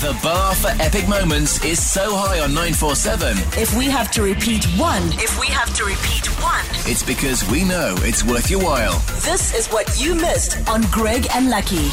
The 0.00 0.18
bar 0.22 0.54
for 0.54 0.68
epic 0.82 1.08
moments 1.08 1.64
is 1.64 1.82
so 1.82 2.14
high 2.14 2.40
on 2.40 2.50
947. 2.52 3.38
If 3.60 3.74
we 3.76 3.86
have 3.86 4.10
to 4.12 4.22
repeat 4.22 4.64
one, 4.76 5.02
if 5.14 5.38
we 5.40 5.46
have 5.46 5.74
to 5.76 5.84
repeat 5.84 6.26
one, 6.42 6.64
It's 6.90 7.02
because 7.02 7.48
we 7.50 7.64
know 7.64 7.94
it's 8.00 8.22
worth 8.22 8.50
your 8.50 8.62
while. 8.62 8.98
this 9.22 9.54
is 9.54 9.66
what 9.68 9.98
you 9.98 10.14
missed 10.14 10.68
on 10.68 10.82
Greg 10.90 11.26
and 11.34 11.48
Lucky. 11.48 11.88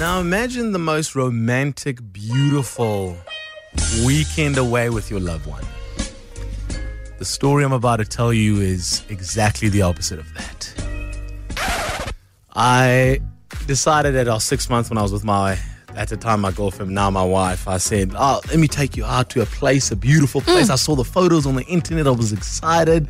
Now 0.00 0.18
imagine 0.20 0.72
the 0.72 0.80
most 0.80 1.14
romantic, 1.14 2.00
beautiful 2.12 3.16
weekend 4.04 4.58
away 4.58 4.90
with 4.90 5.10
your 5.10 5.20
loved 5.20 5.46
one. 5.46 5.64
The 7.18 7.24
story 7.24 7.64
I'm 7.64 7.72
about 7.72 7.96
to 7.96 8.04
tell 8.04 8.32
you 8.32 8.60
is 8.60 9.04
exactly 9.08 9.68
the 9.68 9.82
opposite 9.82 10.18
of 10.18 10.32
that. 10.34 10.74
I 12.54 13.20
decided 13.66 14.16
at 14.16 14.26
our 14.26 14.40
six 14.40 14.68
months 14.68 14.90
when 14.90 14.98
I 14.98 15.02
was 15.02 15.12
with 15.12 15.24
my, 15.24 15.56
at 15.98 16.08
the 16.08 16.16
time, 16.16 16.40
my 16.40 16.52
girlfriend, 16.52 16.92
now 16.92 17.10
my 17.10 17.24
wife, 17.24 17.66
I 17.66 17.78
said, 17.78 18.12
Oh, 18.16 18.40
let 18.48 18.58
me 18.60 18.68
take 18.68 18.96
you 18.96 19.04
out 19.04 19.30
to 19.30 19.42
a 19.42 19.46
place, 19.46 19.90
a 19.90 19.96
beautiful 19.96 20.40
place. 20.40 20.68
Hmm. 20.68 20.72
I 20.72 20.76
saw 20.76 20.94
the 20.94 21.04
photos 21.04 21.44
on 21.44 21.56
the 21.56 21.64
internet. 21.64 22.06
I 22.06 22.12
was 22.12 22.32
excited. 22.32 23.08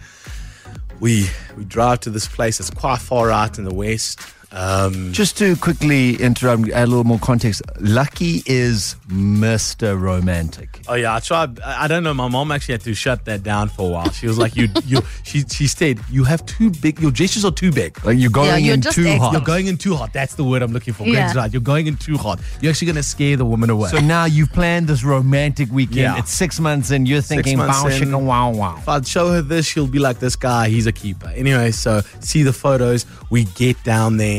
We, 0.98 1.26
we 1.56 1.64
drive 1.64 2.00
to 2.00 2.10
this 2.10 2.26
place. 2.26 2.58
It's 2.58 2.70
quite 2.70 3.00
far 3.00 3.30
out 3.30 3.58
in 3.58 3.64
the 3.64 3.74
west. 3.74 4.20
Um, 4.50 5.12
Just 5.12 5.36
to 5.38 5.56
quickly 5.56 6.14
interrupt, 6.16 6.70
add 6.70 6.84
a 6.84 6.86
little 6.86 7.04
more 7.04 7.18
context. 7.18 7.60
Lucky 7.80 8.42
is 8.46 8.96
Mr. 9.08 10.00
Romantic. 10.00 10.80
Oh 10.88 10.94
yeah, 10.94 11.14
I 11.14 11.20
tried. 11.20 11.60
I 11.60 11.84
I 11.84 11.88
don't 11.88 12.02
know. 12.02 12.14
My 12.14 12.28
mom 12.28 12.50
actually 12.50 12.72
had 12.72 12.80
to 12.82 12.94
shut 12.94 13.26
that 13.26 13.42
down 13.42 13.68
for 13.68 13.88
a 13.88 13.90
while. 13.90 14.10
She 14.10 14.26
was 14.26 14.38
like, 14.38 14.56
"You, 14.56 14.68
you." 14.86 15.02
She 15.22 15.40
she 15.42 15.66
said, 15.66 16.00
"You 16.10 16.24
have 16.24 16.44
too 16.46 16.70
big. 16.70 16.98
Your 16.98 17.10
gestures 17.10 17.44
are 17.44 17.52
too 17.52 17.70
big. 17.72 18.02
Like 18.04 18.18
you're 18.18 18.30
going 18.30 18.64
you're 18.64 18.74
in 18.74 18.80
just 18.80 18.96
too 18.96 19.04
extra. 19.04 19.18
hot. 19.18 19.32
You're 19.32 19.42
going 19.42 19.66
in 19.66 19.76
too 19.76 19.94
hot. 19.94 20.12
That's 20.14 20.34
the 20.36 20.44
word 20.44 20.62
I'm 20.62 20.72
looking 20.72 20.94
for. 20.94 21.04
Yeah. 21.04 21.12
Greg's 21.12 21.36
right. 21.36 21.52
You're 21.52 21.60
going 21.60 21.86
in 21.86 21.96
too 21.96 22.16
hot. 22.16 22.40
You're 22.62 22.70
actually 22.70 22.86
gonna 22.86 23.02
scare 23.02 23.36
the 23.36 23.44
woman 23.44 23.68
away." 23.68 23.90
So 23.90 23.98
now 23.98 24.24
you've 24.24 24.52
planned 24.52 24.88
this 24.88 25.04
romantic 25.04 25.70
weekend. 25.70 25.98
Yeah. 25.98 26.18
It's 26.18 26.32
six 26.32 26.58
months 26.58 26.90
in. 26.90 27.04
You're 27.04 27.20
thinking, 27.20 27.58
months 27.58 27.82
wow, 27.82 27.88
in. 27.88 28.02
shika, 28.02 28.22
wow, 28.22 28.50
wow. 28.50 28.76
if 28.78 28.88
I'd 28.88 29.06
show 29.06 29.30
her 29.32 29.42
this, 29.42 29.66
she'll 29.66 29.86
be 29.86 29.98
like, 29.98 30.20
"This 30.20 30.36
guy, 30.36 30.68
he's 30.70 30.86
a 30.86 30.92
keeper." 30.92 31.28
Anyway, 31.34 31.70
so 31.72 32.00
see 32.20 32.42
the 32.42 32.52
photos. 32.52 33.04
We 33.30 33.44
get 33.44 33.82
down 33.84 34.16
there. 34.16 34.37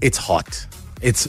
It's 0.00 0.18
hot. 0.18 0.66
It's 1.02 1.28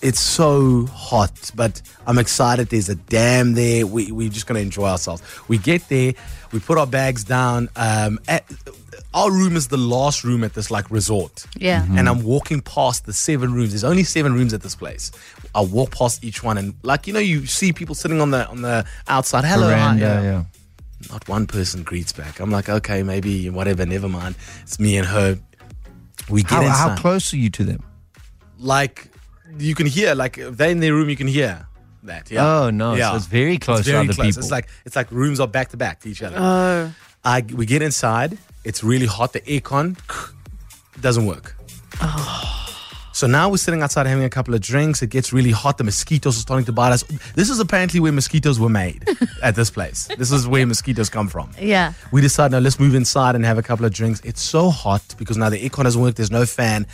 it's 0.00 0.20
so 0.20 0.86
hot, 0.86 1.50
but 1.56 1.82
I'm 2.06 2.18
excited. 2.18 2.68
There's 2.68 2.88
a 2.88 2.94
dam 2.94 3.54
there. 3.54 3.84
We 3.86 4.12
we're 4.12 4.28
just 4.28 4.46
gonna 4.46 4.60
enjoy 4.60 4.86
ourselves. 4.86 5.22
We 5.48 5.58
get 5.58 5.88
there. 5.88 6.12
We 6.52 6.60
put 6.60 6.78
our 6.78 6.86
bags 6.86 7.24
down. 7.24 7.68
Um, 7.74 8.20
at, 8.28 8.44
our 9.14 9.32
room 9.32 9.56
is 9.56 9.68
the 9.68 9.76
last 9.76 10.22
room 10.22 10.44
at 10.44 10.54
this 10.54 10.70
like 10.70 10.88
resort. 10.90 11.46
Yeah. 11.56 11.84
Mhm. 11.84 11.98
And 11.98 12.08
I'm 12.08 12.22
walking 12.22 12.60
past 12.60 13.06
the 13.06 13.12
seven 13.12 13.52
rooms. 13.54 13.70
There's 13.70 13.82
only 13.82 14.04
seven 14.04 14.34
rooms 14.34 14.54
at 14.54 14.62
this 14.62 14.76
place. 14.76 15.10
I 15.52 15.62
walk 15.62 15.90
past 15.90 16.22
each 16.22 16.44
one, 16.44 16.56
and 16.56 16.74
like 16.84 17.08
you 17.08 17.12
know, 17.12 17.18
you 17.18 17.44
see 17.46 17.72
people 17.72 17.96
sitting 17.96 18.20
on 18.20 18.30
the 18.30 18.46
on 18.46 18.62
the 18.62 18.84
outside. 19.08 19.44
Hello, 19.44 19.66
hi, 19.68 19.74
Veranda, 19.74 20.00
yeah. 20.04 20.22
yeah. 20.22 20.44
Not 21.10 21.28
one 21.28 21.46
person 21.48 21.82
greets 21.82 22.12
back. 22.12 22.38
I'm 22.38 22.50
like, 22.52 22.68
okay, 22.68 23.02
maybe 23.02 23.50
whatever, 23.50 23.84
never 23.84 24.08
mind. 24.08 24.36
It's 24.62 24.78
me 24.78 24.96
and 24.96 25.06
her. 25.08 25.38
We 26.28 26.42
get 26.42 26.50
How, 26.50 26.62
inside. 26.62 26.74
how 26.90 26.96
close 26.96 27.32
are 27.32 27.36
you 27.36 27.50
to 27.50 27.64
them? 27.64 27.82
Like 28.58 29.10
you 29.58 29.74
can 29.74 29.86
hear, 29.86 30.14
like 30.14 30.38
if 30.38 30.56
they're 30.56 30.70
in 30.70 30.80
their 30.80 30.94
room, 30.94 31.08
you 31.08 31.16
can 31.16 31.26
hear 31.28 31.66
that. 32.04 32.30
Yeah. 32.30 32.46
Oh, 32.46 32.70
no. 32.70 32.96
So 32.96 33.16
it's 33.16 33.26
very 33.26 33.58
close 33.58 33.80
It's 33.80 33.86
to 33.86 33.92
very 33.92 34.04
other 34.06 34.14
close. 34.14 34.26
people. 34.28 34.42
It's 34.42 34.50
like 34.50 34.68
it's 34.84 34.96
like 34.96 35.10
rooms 35.10 35.40
are 35.40 35.48
back 35.48 35.68
to 35.70 35.76
back 35.76 36.00
to 36.00 36.08
each 36.08 36.22
other. 36.22 36.36
Oh. 36.38 36.92
I 37.24 37.42
we 37.54 37.66
get 37.66 37.82
inside. 37.82 38.38
It's 38.64 38.82
really 38.84 39.06
hot. 39.06 39.32
The 39.32 39.40
aircon 39.42 39.98
doesn't 41.00 41.26
work. 41.26 41.56
Oh. 42.00 42.44
So 43.12 43.26
now 43.26 43.48
we're 43.50 43.56
sitting 43.56 43.82
outside 43.82 44.06
having 44.06 44.22
a 44.22 44.30
couple 44.30 44.54
of 44.54 44.60
drinks. 44.60 45.02
It 45.02 45.10
gets 45.10 45.32
really 45.32 45.50
hot. 45.50 45.76
The 45.76 45.82
mosquitoes 45.82 46.36
are 46.36 46.40
starting 46.40 46.64
to 46.66 46.72
bite 46.72 46.92
us. 46.92 47.02
This 47.34 47.50
is 47.50 47.58
apparently 47.58 47.98
where 47.98 48.12
mosquitoes 48.12 48.60
were 48.60 48.68
made 48.68 49.04
at 49.42 49.56
this 49.56 49.70
place. 49.70 50.08
This 50.16 50.30
is 50.30 50.46
where 50.46 50.64
mosquitoes 50.64 51.10
come 51.10 51.26
from. 51.26 51.50
Yeah. 51.60 51.94
We 52.12 52.20
decide 52.20 52.52
now 52.52 52.60
let's 52.60 52.78
move 52.78 52.94
inside 52.94 53.34
and 53.34 53.44
have 53.44 53.58
a 53.58 53.62
couple 53.62 53.84
of 53.84 53.92
drinks. 53.92 54.20
It's 54.20 54.40
so 54.40 54.70
hot 54.70 55.02
because 55.18 55.36
now 55.36 55.50
the 55.50 55.58
aircon 55.68 55.82
doesn't 55.82 56.00
work. 56.00 56.14
There's 56.14 56.30
no 56.30 56.46
fan. 56.46 56.86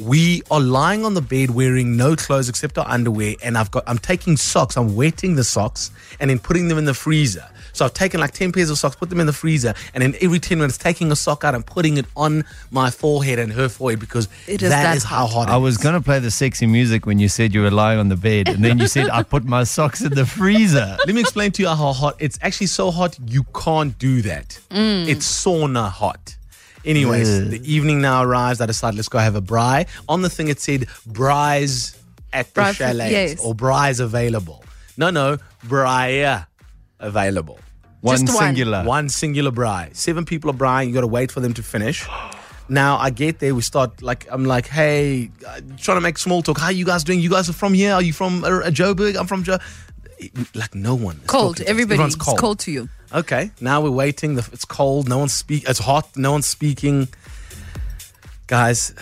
We 0.00 0.42
are 0.50 0.60
lying 0.60 1.04
on 1.04 1.14
the 1.14 1.20
bed 1.20 1.50
wearing 1.50 1.96
no 1.96 2.16
clothes 2.16 2.48
except 2.48 2.78
our 2.78 2.88
underwear, 2.88 3.34
and 3.42 3.58
I've 3.58 3.70
got 3.70 3.84
I'm 3.86 3.98
taking 3.98 4.36
socks. 4.36 4.76
I'm 4.76 4.94
wetting 4.96 5.34
the 5.34 5.44
socks 5.44 5.90
and 6.20 6.30
then 6.30 6.38
putting 6.38 6.68
them 6.68 6.78
in 6.78 6.84
the 6.84 6.94
freezer. 6.94 7.46
So 7.74 7.84
I've 7.86 7.94
taken 7.94 8.20
like 8.20 8.32
ten 8.32 8.52
pairs 8.52 8.70
of 8.70 8.78
socks, 8.78 8.96
put 8.96 9.08
them 9.10 9.20
in 9.20 9.26
the 9.26 9.32
freezer, 9.32 9.74
and 9.94 10.02
then 10.02 10.14
every 10.20 10.38
ten 10.38 10.58
minutes 10.58 10.78
taking 10.78 11.10
a 11.10 11.16
sock 11.16 11.44
out 11.44 11.54
and 11.54 11.64
putting 11.64 11.96
it 11.96 12.06
on 12.16 12.44
my 12.70 12.90
forehead 12.90 13.38
and 13.38 13.52
her 13.52 13.68
forehead 13.68 14.00
because 14.00 14.28
It 14.46 14.62
is 14.62 14.70
that 14.70 14.82
that 14.82 14.96
is 14.96 15.04
how 15.04 15.26
hot. 15.26 15.48
I 15.48 15.56
it 15.56 15.60
was 15.60 15.78
going 15.78 15.94
to 15.94 16.00
play 16.00 16.18
the 16.18 16.30
sexy 16.30 16.66
music 16.66 17.06
when 17.06 17.18
you 17.18 17.28
said 17.28 17.54
you 17.54 17.62
were 17.62 17.70
lying 17.70 17.98
on 17.98 18.08
the 18.08 18.16
bed. 18.16 18.48
And 18.48 18.64
then 18.64 18.78
you 18.78 18.86
said, 18.86 19.08
I 19.10 19.22
put 19.22 19.44
my 19.44 19.64
socks 19.64 20.02
in 20.02 20.14
the 20.14 20.26
freezer. 20.26 20.96
Let 21.06 21.14
me 21.14 21.20
explain 21.20 21.52
to 21.52 21.62
you 21.62 21.68
how 21.68 21.92
hot. 21.92 22.16
It's 22.18 22.38
actually 22.42 22.66
so 22.68 22.90
hot 22.90 23.18
you 23.26 23.44
can't 23.54 23.98
do 23.98 24.22
that. 24.22 24.58
Mm. 24.70 25.08
It's 25.08 25.26
sauna 25.26 25.90
hot. 25.90 26.36
Anyways, 26.84 27.28
Ugh. 27.28 27.48
the 27.48 27.72
evening 27.72 28.00
now 28.00 28.22
arrives. 28.22 28.60
I 28.60 28.66
decide 28.66 28.94
let's 28.94 29.08
go 29.08 29.18
have 29.18 29.36
a 29.36 29.42
braai. 29.42 29.88
On 30.08 30.22
the 30.22 30.30
thing 30.30 30.48
it 30.48 30.60
said 30.60 30.82
braais 31.08 31.96
at 32.32 32.52
the 32.54 32.60
Braai 32.60 32.74
chalet 32.74 33.10
yes. 33.10 33.44
or 33.44 33.54
braais 33.54 34.00
available. 34.00 34.64
No, 34.96 35.10
no, 35.10 35.38
braai 35.66 36.46
available. 36.98 37.58
One 38.00 38.18
Just 38.26 38.36
singular. 38.36 38.82
One 38.84 39.08
singular 39.08 39.52
braai. 39.52 39.94
Seven 39.94 40.24
people 40.24 40.50
are 40.50 40.54
braai. 40.54 40.86
You 40.86 40.92
got 40.92 41.02
to 41.02 41.06
wait 41.06 41.30
for 41.30 41.40
them 41.40 41.54
to 41.54 41.62
finish. 41.62 42.06
Now 42.68 42.96
I 42.96 43.10
get 43.10 43.38
there. 43.38 43.54
We 43.54 43.62
start 43.62 44.02
like 44.02 44.26
I'm 44.30 44.44
like, 44.44 44.66
hey, 44.66 45.30
uh, 45.46 45.60
trying 45.76 45.98
to 45.98 46.00
make 46.00 46.18
small 46.18 46.42
talk. 46.42 46.58
How 46.58 46.70
you 46.70 46.84
guys 46.84 47.04
doing? 47.04 47.20
You 47.20 47.30
guys 47.30 47.48
are 47.48 47.52
from 47.52 47.74
here? 47.74 47.92
Are 47.94 48.02
you 48.02 48.12
from 48.12 48.44
uh, 48.44 48.48
Joburg? 48.70 49.16
I'm 49.16 49.26
from 49.26 49.44
Jo. 49.44 49.58
Like 50.54 50.74
no 50.74 50.94
one. 50.94 51.16
is 51.16 51.26
Cold. 51.26 51.42
talking 51.42 51.54
to 51.54 51.62
us. 51.64 51.68
Everybody's 51.70 52.14
Everyone's 52.14 52.40
cold. 52.40 52.58
to 52.60 52.70
you. 52.72 52.88
Okay, 53.14 53.50
now 53.60 53.80
we're 53.80 53.90
waiting. 53.90 54.38
It's 54.38 54.64
cold. 54.64 55.08
No 55.08 55.18
one's 55.18 55.32
speak. 55.34 55.68
It's 55.68 55.78
hot. 55.78 56.16
No 56.16 56.32
one's 56.32 56.46
speaking. 56.46 57.08
Guys, 58.46 58.94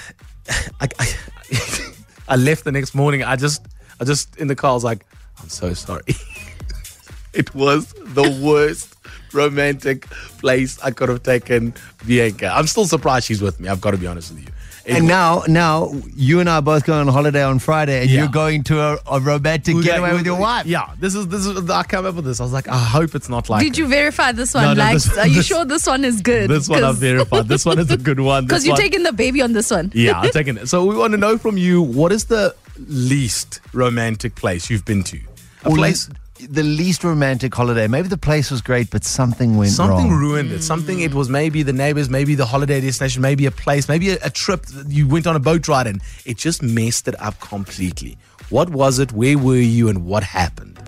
I, 0.81 0.89
I, 0.99 1.15
I 2.29 2.37
left 2.37 2.65
the 2.65 2.73
next 2.73 2.95
morning. 2.95 3.23
I 3.23 3.37
just, 3.37 3.67
I 4.01 4.05
just 4.05 4.37
in 4.37 4.49
the 4.49 4.57
car. 4.57 4.73
I 4.73 4.75
was 4.75 4.85
like, 4.85 5.07
I'm 5.41 5.49
so 5.49 5.75
sorry. 5.75 6.03
it 7.33 7.55
was 7.55 7.93
the 7.93 8.41
worst 8.43 8.90
romantic 9.33 10.07
place 10.39 10.79
I 10.83 10.91
could 10.91 11.09
have 11.09 11.23
taken 11.23 11.75
Bianca. 12.07 12.53
I'm 12.55 12.67
still 12.67 12.87
surprised 12.87 13.27
she's 13.27 13.43
with 13.43 13.61
me. 13.61 13.69
I've 13.69 13.81
got 13.81 13.93
to 13.93 13.97
be 13.99 14.07
honest 14.07 14.33
with 14.33 14.41
you. 14.43 14.49
It 14.87 14.97
And 14.97 15.07
now, 15.07 15.43
now 15.47 15.93
you 16.17 16.41
and 16.41 16.49
I 16.49 16.55
are 16.57 16.63
both 16.63 16.87
going 16.87 17.01
on 17.07 17.09
holiday 17.13 17.43
on 17.43 17.59
Friday, 17.59 18.01
and 18.01 18.11
Yeah. 18.11 18.21
you're 18.21 18.29
going 18.31 18.63
to 18.65 18.81
a, 18.81 18.99
a 19.13 19.21
romantic 19.21 19.75
we- 19.77 19.83
getaway 19.85 20.11
we- 20.13 20.17
with 20.17 20.27
your 20.27 20.41
wife. 20.41 20.65
Yeah, 20.65 20.89
this 20.99 21.15
is 21.15 21.29
this 21.29 21.45
is. 21.45 21.69
I 21.69 21.83
came 21.83 22.07
up 22.07 22.15
with 22.15 22.25
this. 22.25 22.41
I 22.41 22.45
was 22.45 22.53
like, 22.55 22.67
I 22.67 22.79
hope 22.79 23.15
it's 23.15 23.29
not 23.29 23.51
like. 23.51 23.63
Did 23.63 23.77
you 23.77 23.87
verify 23.87 24.33
this 24.33 24.55
one? 24.55 24.65
No, 24.65 24.73
no, 24.73 24.79
like, 24.83 24.95
this- 24.95 25.19
are 25.19 25.27
you 25.27 25.37
this- 25.37 25.47
sure 25.47 25.67
this 25.67 25.87
one 25.87 26.03
is 26.03 26.23
good? 26.23 26.49
This 26.49 26.67
one 26.67 26.83
I've 26.83 26.97
verified. 26.97 27.47
This 27.47 27.67
one 27.67 27.79
is 27.79 27.91
a 27.91 27.99
good 27.99 28.21
one. 28.21 28.45
Because 28.47 28.65
you're 28.65 28.73
one- 28.73 28.81
taking 28.81 29.03
the 29.03 29.13
baby 29.13 29.43
on 29.43 29.53
this 29.53 29.71
one. 29.71 29.93
Yeah, 29.95 30.19
I'm 30.19 30.31
taking 30.41 30.57
it. 30.57 30.67
So 30.71 30.87
we 30.87 30.97
want 30.97 31.13
to 31.13 31.19
know 31.19 31.37
from 31.37 31.59
you 31.59 31.83
what 31.83 32.11
is 32.11 32.25
the 32.25 32.55
least 32.89 33.61
romantic 33.75 34.35
place 34.35 34.71
you've 34.71 34.87
been 34.87 35.03
to? 35.05 35.21
A 35.65 35.69
Or 35.69 35.77
place 35.77 36.09
the 36.49 36.63
least 36.63 37.05
romantic 37.05 37.55
holiday. 37.55 37.87
Maybe 37.87 38.09
the 38.09 38.19
place 38.19 38.51
was 38.51 38.61
great, 38.61 38.91
but 38.91 39.05
something 39.05 39.57
went 39.57 39.73
something 39.73 40.11
wrong. 40.11 40.19
ruined 40.19 40.53
it. 40.53 40.63
Something 40.63 41.01
it 41.01 41.15
was 41.15 41.29
maybe 41.29 41.63
the 41.63 41.73
neighbors, 41.73 42.09
maybe 42.09 42.35
the 42.35 42.47
holiday 42.47 42.81
destination, 42.81 43.23
maybe 43.23 43.47
a 43.47 43.51
place, 43.51 43.89
maybe 43.89 44.11
a, 44.11 44.19
a 44.25 44.31
trip 44.31 44.63
that 44.67 44.89
you 44.89 45.07
went 45.09 45.27
on 45.27 45.37
a 45.37 45.41
boat 45.41 45.69
ride 45.69 45.87
and 45.87 46.01
it 46.25 46.37
just 46.39 46.63
messed 46.63 47.09
it 47.09 47.21
up 47.21 47.39
completely. 47.41 48.19
What 48.49 48.71
was 48.71 48.99
it? 48.99 49.13
Where 49.13 49.39
were 49.39 49.57
you 49.57 49.89
and 49.89 50.05
what 50.05 50.23
happened? 50.23 50.79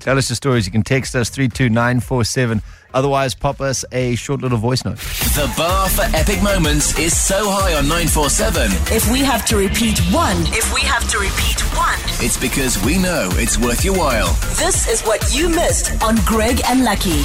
Tell 0.00 0.16
us 0.16 0.30
your 0.30 0.36
stories. 0.36 0.64
You 0.66 0.72
can 0.72 0.82
text 0.82 1.14
us 1.14 1.28
32947. 1.28 2.62
Otherwise, 2.92 3.34
pop 3.34 3.60
us 3.60 3.84
a 3.92 4.16
short 4.16 4.40
little 4.40 4.58
voice 4.58 4.84
note. 4.84 4.96
The 4.96 5.52
bar 5.56 5.88
for 5.88 6.02
epic 6.16 6.42
moments 6.42 6.98
is 6.98 7.16
so 7.16 7.50
high 7.50 7.74
on 7.74 7.84
947. 7.84 8.70
If 8.94 9.10
we 9.12 9.20
have 9.20 9.44
to 9.46 9.56
repeat 9.56 9.98
one, 10.10 10.36
if 10.48 10.72
we 10.74 10.80
have 10.80 11.08
to 11.10 11.18
repeat 11.18 11.60
one, 11.60 11.69
It's 12.22 12.36
because 12.36 12.82
we 12.84 12.98
know 12.98 13.28
it's 13.34 13.58
worth 13.58 13.84
your 13.84 13.96
while. 13.96 14.32
this 14.56 14.86
is 14.88 15.00
what 15.02 15.34
you 15.34 15.48
missed 15.48 16.02
on 16.02 16.16
Greg 16.26 16.60
and 16.66 16.84
Lucky. 16.84 17.22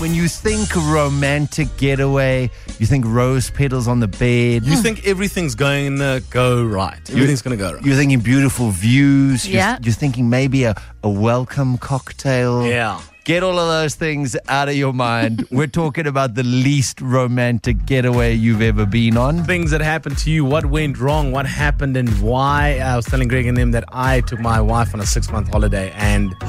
When 0.00 0.14
you 0.14 0.26
think 0.28 0.74
romantic 0.74 1.68
getaway, 1.76 2.50
you 2.78 2.86
think 2.86 3.04
rose 3.06 3.50
petals 3.50 3.86
on 3.88 4.00
the 4.00 4.08
bed. 4.08 4.64
You 4.64 4.76
think 4.76 5.06
everything's 5.06 5.54
going 5.54 5.98
to 5.98 6.22
go 6.30 6.64
right. 6.64 6.98
Everything's 7.10 7.42
going 7.42 7.56
to 7.56 7.62
go 7.62 7.74
right. 7.74 7.84
You're 7.84 7.96
thinking 7.96 8.20
beautiful 8.20 8.70
views. 8.70 9.46
You're- 9.46 9.58
Yeah. 9.58 9.78
You're, 9.82 9.92
thinking 9.94 10.28
maybe 10.30 10.64
a, 10.64 10.74
a 11.04 11.08
welcome 11.10 11.78
cocktail. 11.78 12.66
Yeah. 12.66 13.00
Get 13.24 13.44
all 13.44 13.56
of 13.56 13.68
those 13.68 13.94
things 13.94 14.36
out 14.48 14.68
of 14.68 14.74
your 14.74 14.92
mind. 14.92 15.46
We're 15.52 15.68
talking 15.68 16.08
about 16.08 16.34
the 16.34 16.42
least 16.42 17.00
romantic 17.00 17.86
getaway 17.86 18.34
you've 18.34 18.60
ever 18.60 18.84
been 18.84 19.16
on. 19.16 19.44
things 19.44 19.70
that 19.70 19.80
happened 19.80 20.18
to 20.18 20.30
you, 20.30 20.44
what 20.44 20.66
went 20.66 20.98
wrong, 20.98 21.30
what 21.30 21.46
happened, 21.46 21.96
and 21.96 22.08
why. 22.20 22.80
I 22.80 22.96
was 22.96 23.04
telling 23.06 23.28
Greg 23.28 23.46
and 23.46 23.56
them 23.56 23.70
that 23.72 23.84
I 23.92 24.22
took 24.22 24.40
my 24.40 24.60
wife 24.60 24.92
on 24.92 24.98
a 24.98 25.06
six 25.06 25.30
month 25.30 25.52
holiday 25.52 25.92
and 25.92 26.34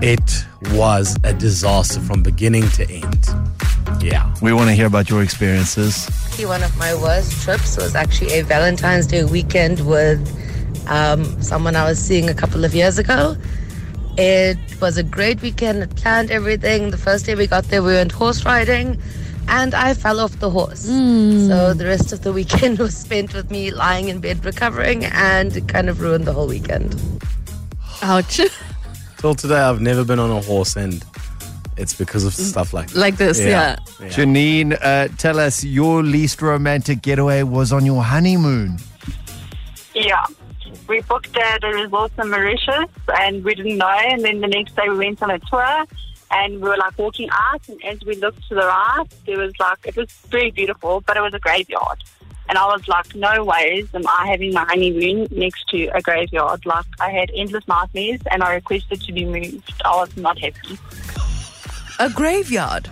it 0.00 0.46
was 0.74 1.16
a 1.24 1.32
disaster 1.32 1.98
from 1.98 2.22
beginning 2.22 2.68
to 2.70 2.88
end. 2.88 3.26
Yeah. 4.00 4.32
We 4.40 4.52
want 4.52 4.68
to 4.68 4.74
hear 4.74 4.86
about 4.86 5.10
your 5.10 5.24
experiences. 5.24 6.08
One 6.38 6.62
of 6.62 6.76
my 6.78 6.94
worst 6.94 7.42
trips 7.42 7.76
was 7.76 7.96
actually 7.96 8.38
a 8.38 8.42
Valentine's 8.44 9.08
Day 9.08 9.24
weekend 9.24 9.84
with 9.86 10.20
um, 10.88 11.24
someone 11.42 11.74
I 11.74 11.84
was 11.84 11.98
seeing 11.98 12.28
a 12.28 12.34
couple 12.34 12.64
of 12.64 12.76
years 12.76 12.96
ago. 12.96 13.36
It 14.16 14.58
was 14.80 14.96
a 14.98 15.02
great 15.02 15.40
weekend. 15.42 15.82
It 15.82 15.94
planned 15.96 16.30
everything. 16.30 16.90
The 16.90 16.98
first 16.98 17.26
day 17.26 17.34
we 17.34 17.46
got 17.46 17.64
there, 17.64 17.82
we 17.82 17.92
went 17.92 18.12
horse 18.12 18.44
riding, 18.44 19.00
and 19.48 19.74
I 19.74 19.94
fell 19.94 20.20
off 20.20 20.38
the 20.40 20.50
horse. 20.50 20.82
So 20.82 21.74
the 21.74 21.86
rest 21.86 22.12
of 22.12 22.22
the 22.22 22.32
weekend 22.32 22.78
was 22.86 22.96
spent 22.96 23.34
with 23.34 23.50
me 23.50 23.70
lying 23.70 24.08
in 24.08 24.20
bed 24.20 24.44
recovering, 24.44 25.04
and 25.06 25.56
it 25.56 25.68
kind 25.68 25.88
of 25.88 26.00
ruined 26.00 26.24
the 26.26 26.32
whole 26.32 26.48
weekend. 26.48 26.96
Ouch. 28.02 28.40
Till 29.18 29.34
today, 29.34 29.60
I've 29.60 29.80
never 29.80 30.04
been 30.04 30.18
on 30.18 30.30
a 30.30 30.40
horse, 30.40 30.76
and 30.76 31.04
it's 31.76 31.94
because 31.94 32.24
of 32.24 32.34
stuff 32.34 32.72
like 32.72 32.88
that. 32.88 32.98
like 32.98 33.16
this, 33.16 33.38
yeah. 33.38 33.76
yeah. 34.00 34.08
Janine, 34.08 34.78
uh, 34.82 35.08
tell 35.18 35.38
us 35.38 35.64
your 35.64 36.02
least 36.02 36.42
romantic 36.42 37.02
getaway 37.02 37.42
was 37.42 37.72
on 37.72 37.86
your 37.86 38.02
honeymoon. 38.02 38.78
Yeah. 39.94 40.24
We 40.90 41.02
booked 41.02 41.36
at 41.36 41.62
a 41.62 41.68
resort 41.68 42.10
in 42.18 42.30
Mauritius 42.30 42.90
and 43.20 43.44
we 43.44 43.54
didn't 43.54 43.78
know. 43.78 43.86
And 43.86 44.24
then 44.24 44.40
the 44.40 44.48
next 44.48 44.74
day 44.74 44.88
we 44.88 44.98
went 44.98 45.22
on 45.22 45.30
a 45.30 45.38
tour 45.38 45.84
and 46.32 46.54
we 46.54 46.68
were 46.68 46.76
like 46.76 46.98
walking 46.98 47.28
out. 47.30 47.68
And 47.68 47.80
as 47.84 48.04
we 48.04 48.16
looked 48.16 48.48
to 48.48 48.56
the 48.56 48.62
right, 48.62 49.04
there 49.24 49.38
was 49.38 49.52
like, 49.60 49.78
it 49.86 49.94
was 49.94 50.10
very 50.30 50.50
beautiful, 50.50 51.00
but 51.02 51.16
it 51.16 51.20
was 51.20 51.32
a 51.32 51.38
graveyard. 51.38 52.02
And 52.48 52.58
I 52.58 52.66
was 52.66 52.88
like, 52.88 53.14
no 53.14 53.44
ways 53.44 53.86
am 53.94 54.02
I 54.08 54.26
having 54.32 54.52
my 54.52 54.64
honeymoon 54.64 55.28
next 55.30 55.68
to 55.68 55.86
a 55.94 56.02
graveyard. 56.02 56.66
Like, 56.66 56.86
I 56.98 57.12
had 57.12 57.30
endless 57.36 57.68
nightmares 57.68 58.22
and 58.28 58.42
I 58.42 58.54
requested 58.54 59.00
to 59.02 59.12
be 59.12 59.24
moved. 59.24 59.72
I 59.84 59.94
was 59.94 60.16
not 60.16 60.40
happy. 60.40 60.76
A 62.00 62.10
graveyard 62.10 62.90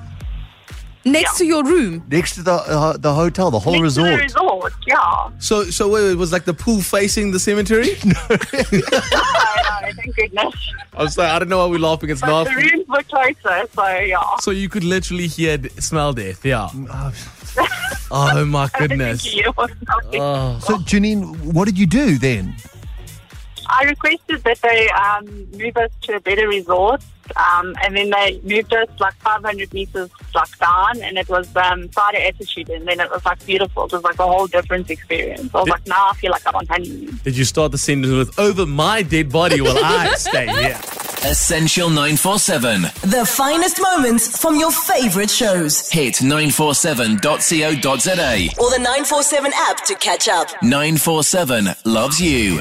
next 1.05 1.33
Yeah. 1.35 1.39
to 1.39 1.45
your 1.47 1.65
room. 1.65 2.05
Next 2.11 2.35
to 2.37 2.43
the 2.43 2.53
uh, 2.53 2.97
the 2.97 3.15
hotel, 3.15 3.51
the 3.51 3.59
whole 3.59 3.81
Next 3.81 3.95
to 3.95 4.01
the 4.03 4.07
resort. 4.11 4.23
resort, 4.23 4.73
yeah. 4.87 5.31
So, 5.39 5.65
so 5.65 5.89
wait, 5.89 6.05
wait, 6.05 6.15
was 6.17 6.33
like 6.33 6.45
the 6.45 6.55
pool 6.55 6.81
facing 6.81 7.31
the 7.33 7.39
cemetery? 7.41 7.97
Oh, 8.31 9.81
no, 9.83 9.93
thank 10.03 10.15
goodness. 10.17 10.55
I 10.95 11.03
was 11.03 11.17
like, 11.17 11.31
I 11.31 11.39
don't 11.39 11.49
know 11.49 11.59
why 11.59 11.67
we're 11.67 11.79
laughing. 11.79 12.11
It's 12.11 12.21
But 12.21 12.27
not. 12.29 12.45
the 12.45 12.55
rooms 12.57 12.87
were 12.89 13.03
closer, 13.05 13.67
so 13.75 13.89
yeah. 14.01 14.37
So 14.41 14.51
you 14.51 14.69
could 14.69 14.85
literally 14.85 15.27
hear, 15.29 15.59
smell 15.79 16.13
death. 16.13 16.45
Yeah. 16.45 16.69
Oh 18.11 18.45
my 18.47 18.69
goodness. 18.79 19.23
Thank 19.25 19.37
you. 19.37 19.53
So, 19.53 20.79
Janine, 20.89 21.53
what 21.53 21.67
did 21.67 21.79
you 21.79 21.87
do 21.87 22.17
then? 22.19 22.55
I 23.69 23.85
requested 23.85 24.43
that 24.45 24.61
they 24.63 24.89
um, 24.91 25.27
move 25.59 25.77
us 25.77 25.91
to 26.03 26.17
a 26.17 26.21
better 26.21 26.49
resort, 26.49 27.03
um, 27.37 27.75
and 27.83 27.97
then 27.97 28.11
they 28.11 28.41
moved 28.43 28.73
us 28.73 28.89
like 28.99 29.15
500 29.17 29.73
meters 29.75 30.11
like 30.35 30.59
down, 30.59 31.01
and 31.03 31.19
it 31.19 31.29
was 31.29 31.55
um, 31.57 31.89
Friday 31.89 32.27
Attitude, 32.27 32.71
and 32.71 32.87
then 32.89 33.01
it 33.01 33.11
was 33.11 33.23
like 33.25 33.45
beautiful. 33.45 33.85
It 33.85 33.93
was 33.93 34.03
like 34.03 34.19
a 34.19 34.27
whole 34.27 34.47
different 34.47 34.91
experience. 34.91 35.55
I 35.55 35.59
was 35.59 35.69
like, 35.69 35.87
now 35.87 36.09
I 36.11 36.15
feel 36.15 36.31
like 36.31 36.47
I'm 36.47 36.57
on 36.57 36.67
honeymoon. 36.67 37.21
Did 37.25 37.37
you 37.37 37.45
start 37.45 37.73
the 37.73 37.79
sentence 37.79 38.13
with 38.13 38.39
"Over 38.39 38.65
my 38.67 39.03
dead 39.03 39.31
body 39.31 39.61
will 39.61 39.79
I 39.83 40.15
stay 40.15 40.47
here"? 40.47 40.79
Essential 41.25 41.89
947. 41.89 42.83
The 43.11 43.27
finest 43.27 43.81
moments 43.83 44.41
from 44.41 44.57
your 44.57 44.71
favorite 44.71 45.29
shows. 45.31 45.91
Hit 45.91 46.15
947.co.za. 46.15 48.49
Or 48.61 48.71
the 48.71 48.79
947 48.79 49.53
app 49.55 49.85
to 49.87 49.97
catch 49.97 50.29
up. 50.29 50.47
947 50.63 51.71
loves 51.85 52.21
you. 52.21 52.61